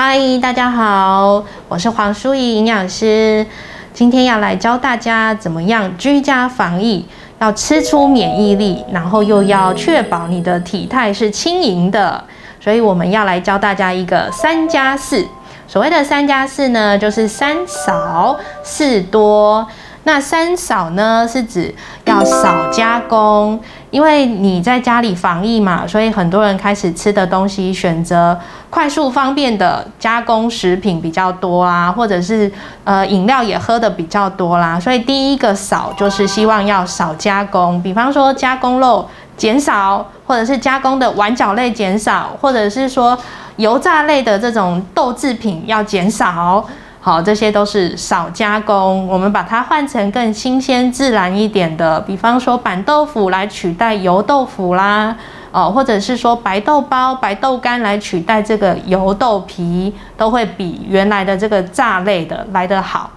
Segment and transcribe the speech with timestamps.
[0.00, 3.44] 嗨，大家好，我是黄淑仪营养师，
[3.92, 7.04] 今天要来教大家怎么样居家防疫，
[7.40, 12.22] 要吃出免疫力，然后又要确保你的体态是轻盈的，
[12.60, 15.26] 所以我们要来教大家一个三加四。
[15.66, 19.66] 所谓的三加四呢，就是三少四多。
[20.04, 21.74] 那三少呢，是指
[22.08, 28.36] 要少加工，因为你在家里防疫嘛，所以很多人开始吃的东西选择
[28.70, 32.50] 快速方便的加工食品比较多啊，或者是
[32.84, 34.80] 呃饮料也喝的比较多啦。
[34.80, 43.16] 所以第一个少就是希望要少加工，比方说加工肉减少，或者是加工的碗饺类减少，或者是说
[43.56, 46.64] 油炸类的这种豆制品要减少。
[47.00, 55.16] 好，这些都是少加工，我们把它换成更新鲜自然一点的，比方说板豆腐来取代油豆腐啦，
[55.52, 63.08] 哦，或者是说白豆包、白豆干来取代这个油豆皮，都会比原来的这个炸类的来得好。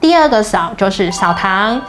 [0.00, 1.80] 第二个少就是少糖，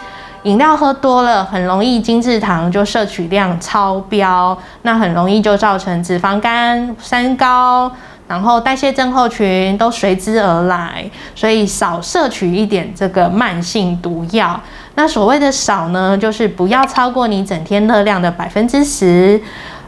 [0.43, 7.89] 饮料喝多了很容易精制糖就摄取量超标，那很容易就造成脂肪肝、三高。
[8.29, 14.61] 然后代谢症候群都随之而来，所以少摄取一点这个慢性毒药。
[14.93, 19.41] 那所谓的少呢，就是不要超过你整天热量的百分之十。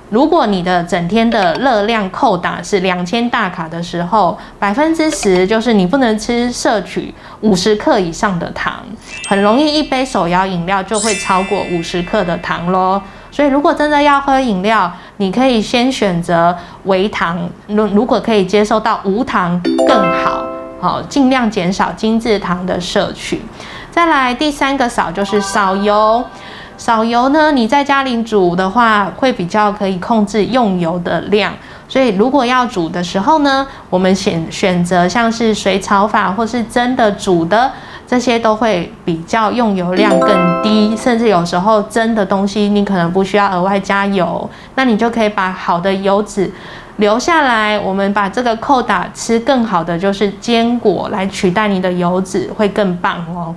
[0.09, 8.83] 如果你的整天的热量扣打是两千大卡的时候，百分之十就是你不能吃摄取五十克以上的糖，
[9.29, 13.01] 很容易一杯手摇饮料就会超过五十克的糖咯。
[13.31, 14.91] 所以如果真的要喝饮料，
[15.21, 20.43] 你可以先选择微糖，如如果可以接受到无糖更好，
[20.81, 23.39] 好尽量减少精制糖的摄取。
[23.91, 26.25] 再来第三个少就是少油，
[26.75, 31.53] 少油呢，你在家里煮的话会比较可以控制用油的量，
[31.87, 37.71] 所以如果要煮的时候呢，我们选选择像是水炒法或是真的煮的。
[38.11, 46.51] 这些都会比较用油量更低，甚至有时候蒸的东西你可能不需要额外加油，那你就可以把好的油脂
[46.97, 47.79] 留下来。
[47.79, 53.55] 我们把这个扣打吃更好的就是坚果来取代你的油脂会更棒哦。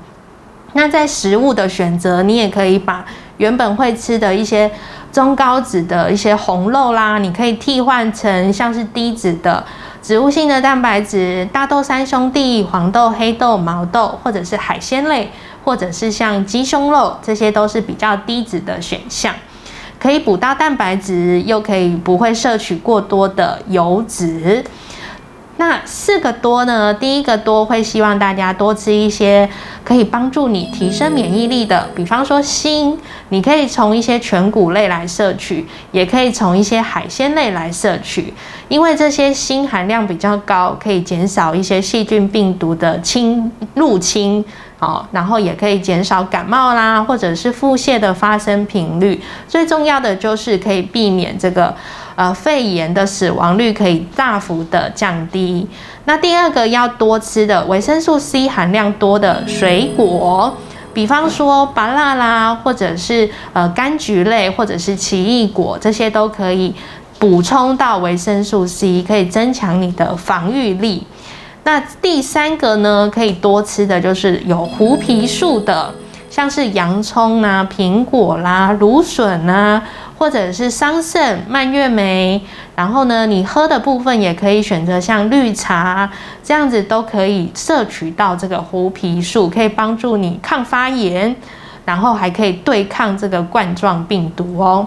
[0.74, 3.04] 那在食物的选择，你也可以把
[3.38, 4.70] 原本会吃的一些
[5.10, 9.64] 中高脂的一些红肉啦，你可以替换成像是低脂的。
[10.04, 15.30] 植物性的蛋白质，大豆三兄弟、黄豆、黑豆、毛豆，或者是海鲜类，
[15.64, 19.34] 或者是像鸡胸肉，这些都是比较低脂的选项，
[19.98, 24.62] 可以补到蛋白质，又可以不会摄取过多的油脂。
[25.56, 26.92] 那四个多呢？
[26.92, 29.48] 第一个多会希望大家多吃一些
[29.84, 32.98] 可以帮助你提升免疫力的，比方说锌，
[33.28, 38.34] 你可以从一些全谷类来摄取，也可以从一些海鲜类来摄取，
[38.68, 44.44] 因为这些锌含量比较高，可以减少一些细菌病毒的侵入侵，
[44.84, 49.20] 哦，然后也可以减少感冒啦，或者是腹泻的发生频率。
[49.48, 51.74] 最重要的就是可以避免这个。
[52.16, 55.66] 呃，肺炎的死亡率可以大幅的降低。
[56.04, 60.56] 那第二个要多吃的维生素 C 含量多的水果，
[60.92, 66.72] 比方说芭乐啦，或者是呃柑橘类，或者是奇异果，这些都可以
[67.18, 71.04] 补充到维生素 C，可以增强你的防御力。
[71.64, 75.92] 那第三个呢，可以多吃的就是有胡皮素的，
[76.30, 79.82] 像是洋葱啊、苹果啦、芦笋啊。
[80.16, 82.40] 或者是桑葚、蔓越莓，
[82.76, 86.08] 然后呢，你喝的部分也可以选择像绿茶
[86.42, 91.34] 这样子，都可以摄取到这个胡皮素，可以帮助你抗发炎，
[91.84, 94.86] 然后还可以对抗这个冠状病毒哦。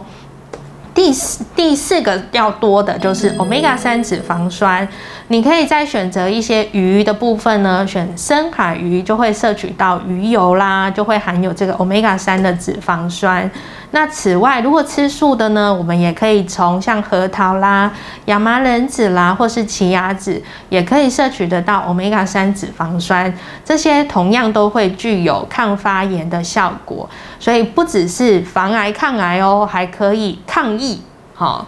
[0.98, 4.88] 第四第四个要多的就是 omega 三脂肪酸，
[5.28, 13.50] 你可以再选择一些鱼的部分呢，选深海鱼就会摄取到鱼油啦，就会含有这个 omega 三的脂肪酸。
[13.92, 17.90] 那此外，如果吃素的呢，我们也可以从像核桃啦、
[18.26, 23.32] 亚麻仁籽啦，或是奇亚籽，也可以摄取得到 omega 三脂肪酸，
[23.64, 27.08] 这些同样都会具有抗发炎的效果，
[27.40, 30.97] 所以不只是防癌抗癌哦，还可以抗疫。
[31.40, 31.68] 好，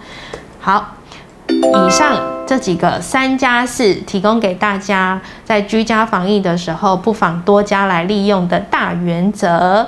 [0.60, 0.95] 好，
[1.48, 2.18] 以上
[2.48, 9.88] 这几个三加四，提供给大家在居家防疫的时候，不妨多加来利用的大原则。